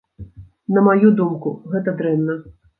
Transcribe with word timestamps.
На 0.77 0.83
маю 0.87 1.13
думку, 1.21 1.55
гэта 1.77 1.97
дрэнна. 2.03 2.43